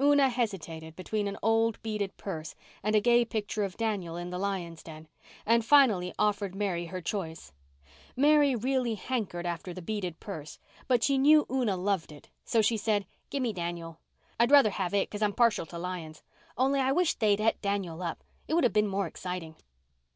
Una 0.00 0.28
hesitated 0.28 0.94
between 0.94 1.26
an 1.26 1.36
old 1.42 1.82
beaded 1.82 2.16
purse 2.16 2.54
and 2.84 2.94
a 2.94 3.00
gay 3.00 3.24
picture 3.24 3.64
of 3.64 3.76
Daniel 3.76 4.14
in 4.16 4.30
the 4.30 4.38
lion's 4.38 4.80
den, 4.80 5.08
and 5.44 5.64
finally 5.64 6.14
offered 6.20 6.54
Mary 6.54 6.86
her 6.86 7.00
choice. 7.00 7.52
Mary 8.14 8.54
really 8.54 8.94
hankered 8.94 9.44
after 9.44 9.74
the 9.74 9.82
beaded 9.82 10.20
purse, 10.20 10.60
but 10.86 11.02
she 11.02 11.18
knew 11.18 11.44
Una 11.50 11.76
loved 11.76 12.12
it, 12.12 12.28
so 12.44 12.62
she 12.62 12.76
said, 12.76 13.06
"Give 13.28 13.42
me 13.42 13.52
Daniel. 13.52 13.98
I'd 14.38 14.52
rusher 14.52 14.70
have 14.70 14.94
it 14.94 15.10
'cause 15.10 15.20
I'm 15.20 15.32
partial 15.32 15.66
to 15.66 15.78
lions. 15.80 16.22
Only 16.56 16.78
I 16.78 16.92
wish 16.92 17.14
they'd 17.14 17.40
et 17.40 17.60
Daniel 17.60 18.04
up. 18.04 18.22
It 18.46 18.54
would 18.54 18.62
have 18.62 18.72
been 18.72 18.86
more 18.86 19.08
exciting." 19.08 19.56